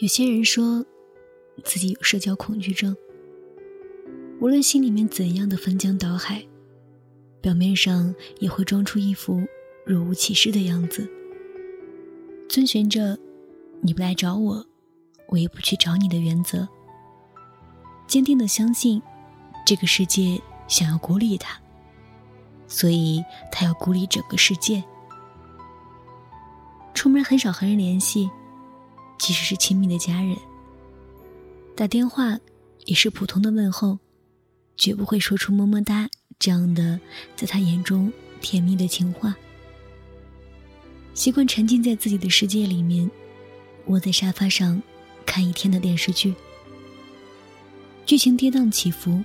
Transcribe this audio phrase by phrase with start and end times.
[0.00, 0.86] 有些人说
[1.64, 2.96] 自己有社交恐惧症，
[4.40, 6.40] 无论心里面怎样的翻江倒海，
[7.40, 9.42] 表面上也会装出一副
[9.84, 11.10] 若无其事的样子，
[12.48, 13.18] 遵循着
[13.82, 14.64] “你不来找我，
[15.26, 16.68] 我也不去找你”的原则，
[18.06, 19.02] 坚定的相信
[19.66, 21.60] 这个世界想要孤立他，
[22.68, 24.80] 所以他要孤立整个世界。
[26.94, 28.30] 出门很少和人联系。
[29.18, 30.36] 即使是亲密的家人，
[31.74, 32.38] 打电话
[32.86, 33.98] 也是普通的问候，
[34.76, 36.98] 绝不会说出“么么哒”这样的
[37.36, 39.36] 在他眼中甜蜜的情话。
[41.14, 43.10] 习惯沉浸在自己的世界里面，
[43.86, 44.80] 窝在沙发上
[45.26, 46.32] 看一天的电视剧，
[48.06, 49.22] 剧情跌宕起伏，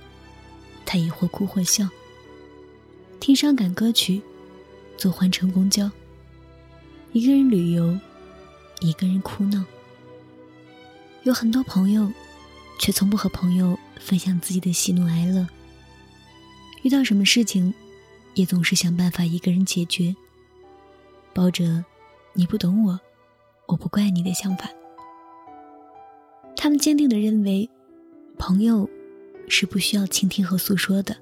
[0.84, 1.88] 他也或哭或笑。
[3.20, 4.20] 听伤感歌曲，
[4.98, 5.90] 坐换乘公交，
[7.12, 7.96] 一个人旅游，
[8.80, 9.64] 一个人哭闹。
[11.24, 12.12] 有很多朋友，
[12.78, 15.46] 却从不和朋友分享自己的喜怒哀乐。
[16.82, 17.72] 遇到什么事情，
[18.34, 20.14] 也总是想办法一个人解决。
[21.32, 21.82] 抱着
[22.34, 23.00] “你不懂我，
[23.66, 24.68] 我不怪你”的想法。
[26.54, 27.68] 他们坚定的认为，
[28.38, 28.86] 朋友
[29.48, 31.16] 是不需要倾听和诉说的。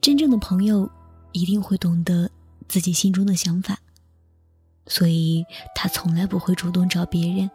[0.00, 0.90] 真正的朋友
[1.30, 2.28] 一定会懂得
[2.68, 3.78] 自己心中的想法，
[4.88, 7.48] 所以他从来不会主动找别人。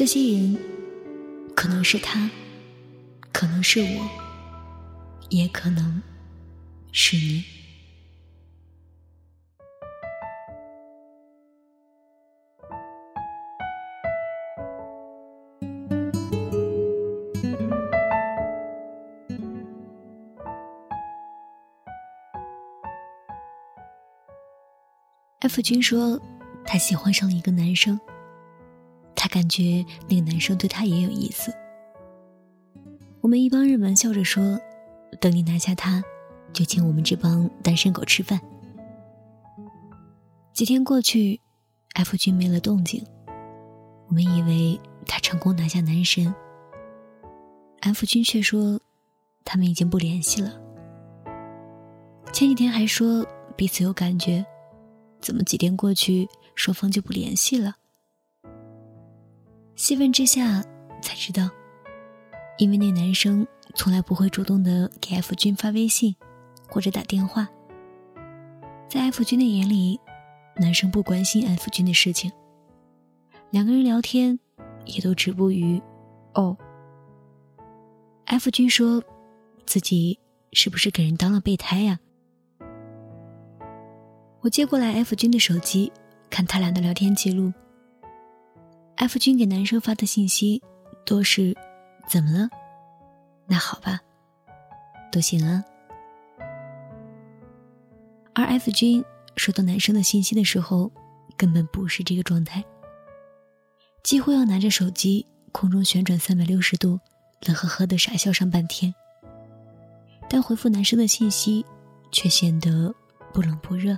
[0.00, 0.56] 这些人，
[1.54, 2.30] 可能是他，
[3.30, 4.08] 可能是我，
[5.28, 6.00] 也可能
[6.90, 7.44] 是你。
[25.40, 26.18] F 君说，
[26.64, 28.00] 他喜欢上了一个男生。
[29.30, 31.54] 感觉那个男生对他也有意思。
[33.20, 34.58] 我们一帮人玩笑着说
[35.20, 36.02] ：“等你拿下他，
[36.52, 38.40] 就请我们这帮单身狗吃饭。”
[40.52, 41.40] 几天过去
[41.94, 43.04] ，F 君没了动静，
[44.08, 46.34] 我们以为他成功拿下男神。
[47.80, 48.80] F 君却说，
[49.44, 50.60] 他们已经不联系了。
[52.32, 53.26] 前几天还说
[53.56, 54.44] 彼此有感觉，
[55.20, 57.76] 怎么几天过去，双方就不联系了？
[59.80, 60.62] 细问之下，
[61.00, 61.48] 才知道，
[62.58, 66.14] 因为那男生从来不会主动的给 F 君发微信
[66.68, 67.48] 或者打电话，
[68.90, 69.98] 在 F 君的眼里，
[70.56, 72.30] 男生不关心 F 君的事情，
[73.48, 74.38] 两个人聊天
[74.84, 75.80] 也都止步于
[76.36, 76.54] “哦”。
[78.28, 79.02] F 君说
[79.64, 80.20] 自己
[80.52, 81.98] 是不是给人当了备胎呀？
[84.42, 85.90] 我接过来 F 君的手机，
[86.28, 87.50] 看他俩的聊天记录。
[89.00, 90.62] F 君给男生发的信息
[91.06, 91.56] 多是
[92.06, 92.50] “怎么了？
[93.46, 93.98] 那好吧，
[95.10, 95.64] 都行啊。”
[98.36, 99.02] 而 F 君
[99.36, 100.92] 收到男生的信息的时候，
[101.34, 102.62] 根本不是这个状态，
[104.02, 107.00] 几乎要拿着手机空中旋转三百六十度，
[107.46, 108.94] 乐呵呵的傻笑上半天。
[110.28, 111.64] 但回复男生的信息
[112.12, 112.94] 却显得
[113.32, 113.96] 不冷不热。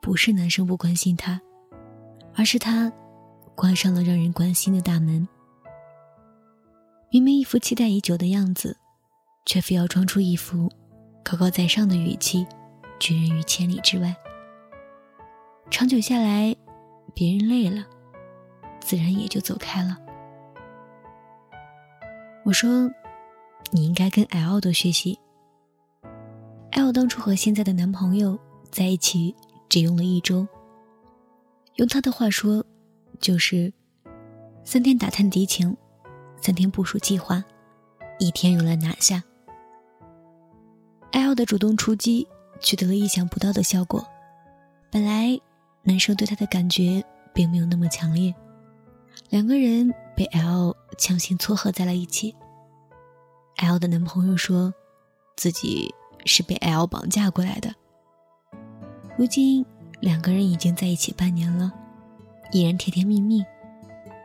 [0.00, 1.40] 不是男生不关心他，
[2.36, 2.92] 而是他。
[3.60, 5.28] 关上了让人关心的大门。
[7.10, 8.74] 明明一副期待已久的样子，
[9.44, 10.72] 却非要装出一副
[11.22, 12.46] 高高在上的语气，
[12.98, 14.16] 拒人于千里之外。
[15.70, 16.56] 长久下来，
[17.12, 17.84] 别人累了，
[18.80, 19.98] 自然也就走开了。
[22.46, 22.90] 我说，
[23.72, 25.18] 你应该跟 L 多学习。
[26.70, 28.38] L 当初和现在的男朋友
[28.70, 29.36] 在一起
[29.68, 30.48] 只用了一周，
[31.74, 32.64] 用他的话说。
[33.20, 33.72] 就是
[34.64, 35.76] 三天打探敌情，
[36.40, 37.44] 三天部署计划，
[38.18, 39.22] 一天用来拿下。
[41.12, 42.26] L 的主动出击
[42.60, 44.04] 取得了意想不到的效果。
[44.90, 45.38] 本来
[45.82, 48.34] 男生对她的感觉并没有那么强烈，
[49.28, 52.34] 两个人被 L 强行撮合在了一起。
[53.56, 54.72] L 的男朋友说，
[55.36, 55.94] 自己
[56.24, 57.74] 是被 L 绑架过来的。
[59.18, 59.64] 如今
[60.00, 61.70] 两个人已经在一起半年了。
[62.52, 63.44] 依然甜甜蜜蜜，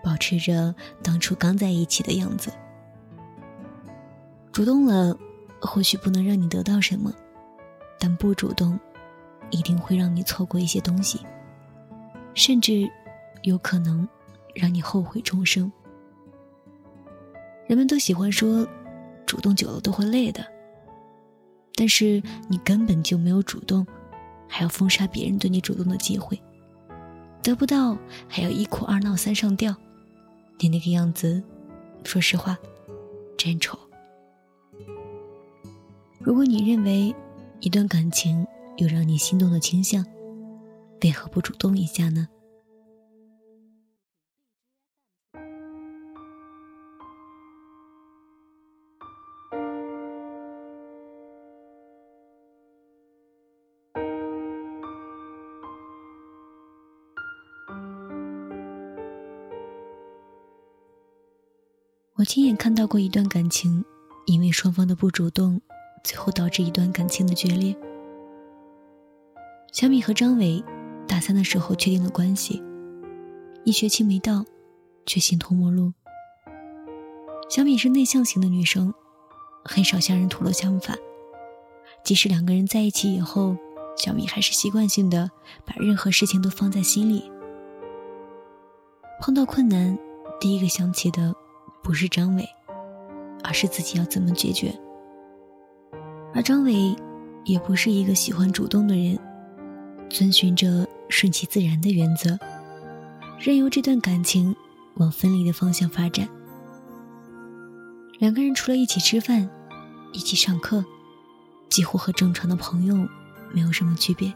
[0.04, 0.74] 保持着
[1.04, 2.52] 当初刚在一起的样子。
[4.52, 5.18] 主动了，
[5.60, 7.14] 或许不能让你得到什么，
[8.00, 8.80] 但不主动，
[9.50, 11.20] 一定会让你错过一些东西，
[12.34, 12.90] 甚至
[13.44, 14.08] 有可能
[14.54, 15.72] 让你后悔终生。
[17.68, 18.68] 人们都喜欢说，
[19.26, 20.46] 主动久了都会累的，
[21.76, 23.86] 但是你根本就没有主动，
[24.48, 26.42] 还要封杀别人对你主动的机会。
[27.46, 27.96] 得不到
[28.28, 29.76] 还要一哭二闹三上吊，
[30.58, 31.44] 你那个样子，
[32.04, 32.58] 说实话，
[33.38, 33.78] 真丑。
[36.18, 37.14] 如果你认为
[37.60, 38.44] 一段感情
[38.78, 40.04] 有让你心动的倾向，
[41.04, 42.28] 为何不主动一下呢？
[62.26, 63.84] 亲眼看到过一段感情，
[64.26, 65.62] 因为双方的不主动，
[66.04, 67.76] 最后导致一段感情的决裂。
[69.72, 70.64] 小米和张伟
[71.08, 72.64] 大三的时候确定了关系，
[73.64, 74.44] 一学期没到，
[75.06, 75.94] 却形同陌路。
[77.50, 78.94] 小米是内向型的女生，
[79.64, 80.96] 很少向人吐露想法，
[82.04, 83.56] 即使两个人在一起以后，
[83.98, 85.30] 小米还是习惯性的
[85.66, 87.30] 把任何事情都放在心里。
[89.22, 89.98] 碰到困难，
[90.40, 91.36] 第一个想起的。
[91.86, 92.50] 不是张伟，
[93.44, 94.76] 而是自己要怎么解决。
[96.34, 96.96] 而张伟
[97.44, 99.20] 也不是一个喜欢主动的人，
[100.10, 102.40] 遵循着顺其自然的原则，
[103.40, 104.56] 任由这段感情
[104.96, 106.28] 往分离的方向发展。
[108.18, 109.48] 两个人除了一起吃饭、
[110.12, 110.84] 一起上课，
[111.70, 113.08] 几乎和正常的朋友
[113.54, 114.34] 没有什么区别，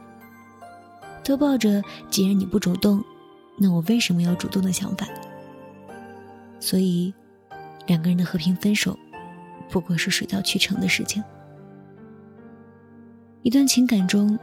[1.23, 1.81] 都抱着
[2.11, 3.03] “既然你不主动，
[3.57, 5.07] 那我为什么要主动”的想法，
[6.59, 7.11] 所以。
[7.89, 8.97] 两个人的和平分手，
[9.67, 11.23] 不过是水到渠成的事情。
[13.41, 14.37] 一段情感中，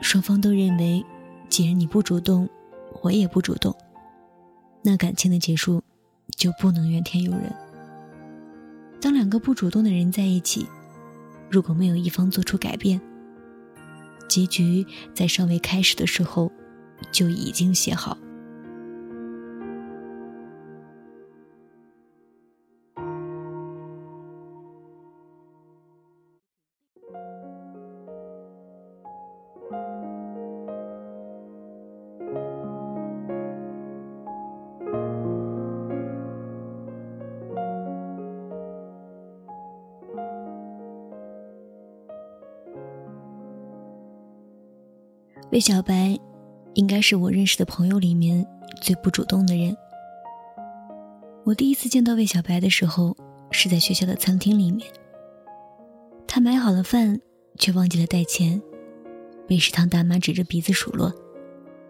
[0.00, 1.04] 双方都认为，
[1.50, 2.48] 既然你不主动，
[3.02, 3.76] 我也不主动，
[4.82, 5.82] 那感情的结束
[6.36, 7.52] 就不能怨天尤人。
[8.98, 10.66] 当两个不主动的人在一起，
[11.50, 12.98] 如果没有一方做出改变，
[14.26, 16.50] 结局在尚未开始的时候
[17.12, 18.16] 就已经写好。
[45.56, 46.14] 魏小白，
[46.74, 48.46] 应该是我认识的朋友里面
[48.82, 49.74] 最不主动的人。
[51.44, 53.16] 我第一次见到魏小白的时候，
[53.52, 54.86] 是在学校的餐厅里面。
[56.26, 57.18] 他买好了饭，
[57.58, 58.60] 却忘记了带钱。
[59.48, 61.10] 被食堂大妈指着鼻子数落，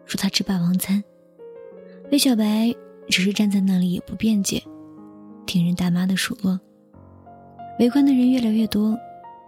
[0.04, 1.02] 说他吃霸王餐。
[2.12, 2.72] 魏小白
[3.08, 4.62] 只是站在那里也不辩解，
[5.44, 6.60] 听人大妈的数落。
[7.80, 8.96] 围观的人越来越多，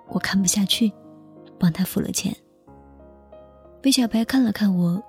[0.08, 0.92] 我看不下去，
[1.56, 2.34] 帮他付了钱。
[3.84, 5.00] 魏小白看了看我，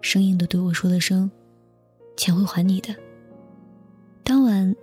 [0.00, 1.28] 生硬的对我说了声
[2.16, 2.94] ：“钱会还你的。”
[4.22, 4.74] 当晚，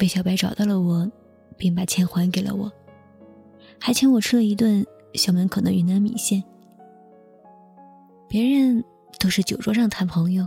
[0.00, 1.10] 魏小白找到了我，
[1.56, 2.70] 并把钱还给了我，
[3.78, 4.84] 还请我吃了一顿
[5.14, 6.42] 校门口的云南米线。
[8.28, 8.84] 别人
[9.20, 10.46] 都是酒桌上谈朋友，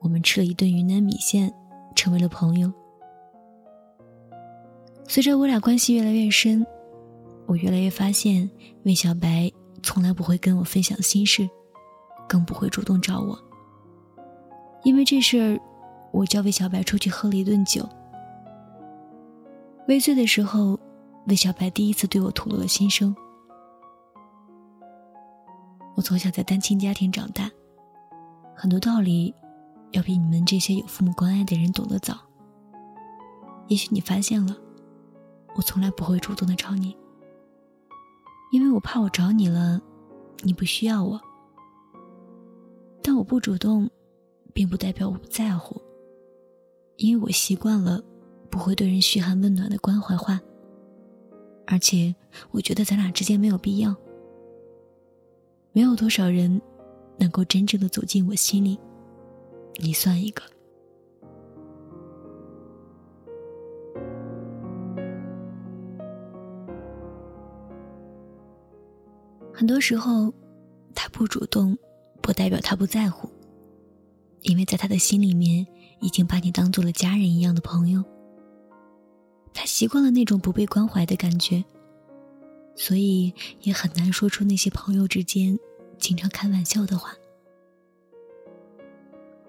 [0.00, 1.52] 我们吃了一顿云南米线，
[1.94, 2.72] 成为了朋友。
[5.06, 6.66] 随着我俩关系越来越深，
[7.46, 8.50] 我越来越发现
[8.82, 9.48] 魏小白。
[9.84, 11.50] 从来不会跟我分享心事，
[12.32, 13.38] 更不会主动找我。
[14.84, 15.60] 因为这事儿，
[16.12, 17.86] 我叫魏小白出去喝了一顿酒。
[19.86, 20.80] 微醉的时候，
[21.26, 23.14] 魏小白第一次对我吐露了心声。
[25.94, 27.50] 我从小在单亲家庭长大，
[28.56, 29.34] 很多道理
[29.90, 32.16] 要比你们这些有父母关爱的人懂得早。
[33.68, 34.56] 也许你发现了，
[35.54, 36.96] 我从来不会主动的找你。
[38.52, 39.78] 因为我怕我找你了，
[40.42, 41.20] 你不需要我。
[43.02, 43.90] 但我不主动，
[44.54, 45.80] 并不代表我不在乎。
[46.96, 48.02] 因为我习惯了
[48.48, 50.40] 不会对人嘘寒问暖的关怀话，
[51.66, 52.14] 而且
[52.50, 53.94] 我觉得咱俩之间没有必要。
[55.72, 56.60] 没有多少人
[57.18, 58.78] 能够真正的走进我心里，
[59.80, 60.42] 你算一个。
[69.54, 70.32] 很多时候，
[70.94, 71.76] 他不主动，
[72.22, 73.28] 不代表他不在乎，
[74.42, 75.66] 因为在他的心里面，
[76.00, 78.02] 已经把你当做了家人一样的朋友。
[79.52, 81.62] 他习惯了那种不被关怀的感觉，
[82.74, 85.58] 所以也很难说出那些朋友之间
[85.98, 87.12] 经常开玩笑的话。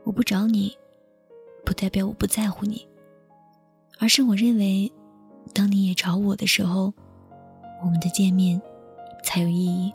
[0.03, 0.75] 我不找你，
[1.63, 2.85] 不代表我不在乎你，
[3.99, 4.91] 而是我认为，
[5.53, 6.93] 当你也找我的时候，
[7.81, 8.61] 我们的见面
[9.23, 9.93] 才有意义。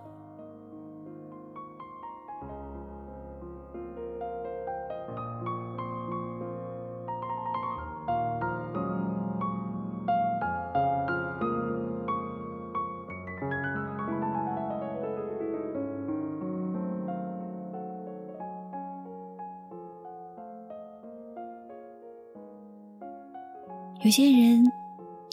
[24.04, 24.64] 有些人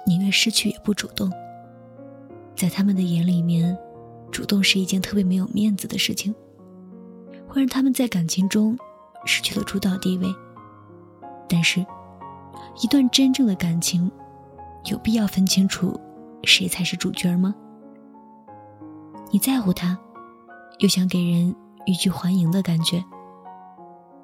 [0.07, 1.31] 宁愿失去也不主动，
[2.55, 3.77] 在他们的眼里面，
[4.31, 6.33] 主动是一件特别没有面子的事情，
[7.47, 8.75] 会让他们在感情中
[9.23, 10.27] 失去了主导地位。
[11.47, 11.85] 但是，
[12.81, 14.11] 一段真正的感情，
[14.85, 15.99] 有必要分清楚
[16.43, 17.53] 谁才是主角吗？
[19.29, 19.95] 你在乎他，
[20.79, 21.55] 又想给人
[21.85, 23.03] 欲拒还迎的感觉。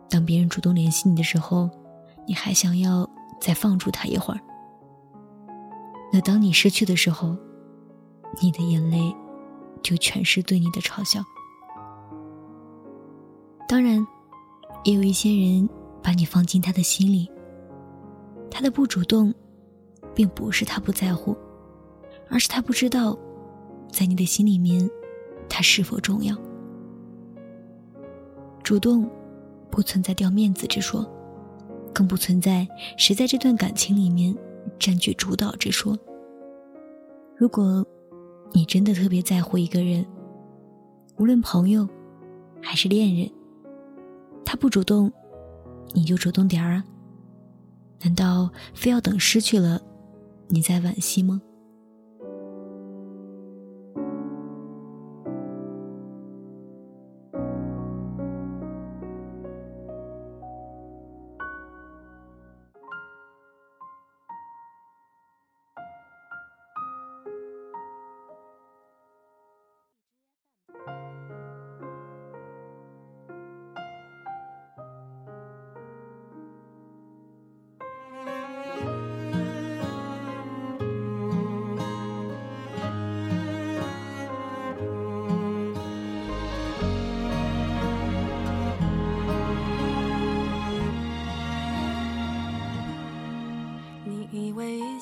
[0.10, 1.70] 当别人主动联系你的时候，
[2.26, 3.08] 你还想要。
[3.42, 4.40] 再放住他一会儿。
[6.14, 7.36] 那当你失去的时候，
[8.42, 9.14] 你的眼泪
[9.82, 11.22] 就全是对你的嘲笑。
[13.68, 14.06] 当然，
[14.84, 15.68] 也有一些人
[16.04, 17.30] 把你放进他的心里。
[18.50, 19.34] 他的不主动，
[20.14, 21.36] 并不是他不在乎，
[22.30, 23.18] 而是他不知道，
[23.90, 24.90] 在你的心里面，
[25.50, 26.36] 他是否重要。
[28.62, 29.10] 主动，
[29.70, 31.10] 不存在掉面子之说。
[31.94, 32.68] 更不存在
[32.98, 34.36] 谁在这段感情里面
[34.80, 35.98] 占据主导之说。
[37.36, 37.86] 如果
[38.54, 40.06] 你真的特别在乎一个人，
[41.18, 41.88] 无论朋友
[42.62, 43.32] 还是恋人，
[44.46, 45.12] 他不主动，
[45.94, 46.86] 你就主动点儿啊？
[48.04, 49.82] 难道非要等失去了，
[50.48, 51.42] 你再惋惜吗？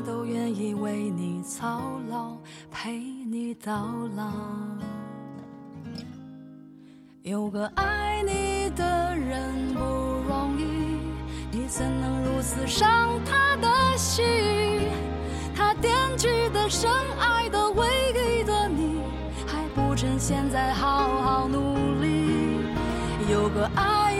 [0.00, 2.36] 都愿意为你操劳，
[2.70, 4.32] 陪你到老。
[7.22, 9.80] 有个爱你的人不
[10.26, 10.96] 容易，
[11.50, 14.24] 你怎能如此伤他的心？
[15.54, 19.00] 他惦记的、深爱的、唯一的你，
[19.46, 22.64] 还不趁现在好好努力。
[23.30, 24.19] 有个爱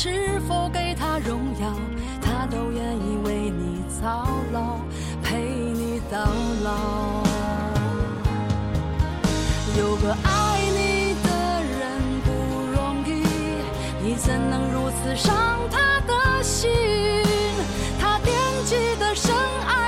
[0.00, 1.74] 是否给他荣耀，
[2.22, 4.78] 他都愿意为你操劳，
[5.24, 6.20] 陪你到
[6.62, 7.24] 老。
[9.76, 11.28] 有个爱你的
[11.80, 12.30] 人不
[12.76, 13.24] 容易，
[14.00, 15.34] 你怎能如此伤
[15.68, 16.70] 他的心？
[17.98, 18.32] 他惦
[18.66, 19.34] 记的、深
[19.66, 19.87] 爱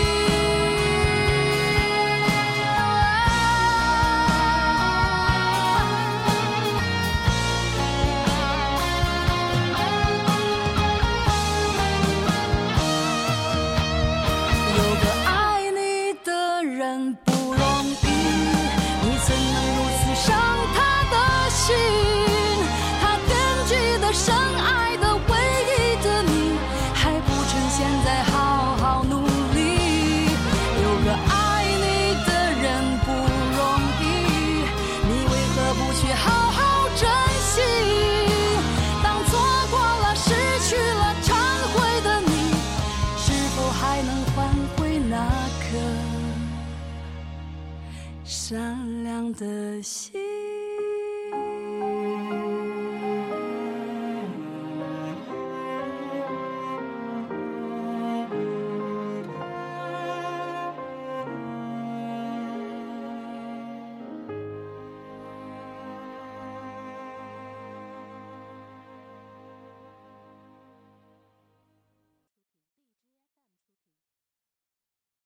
[44.01, 45.27] 能换回那
[45.59, 45.77] 颗
[48.23, 50.50] 善良的心。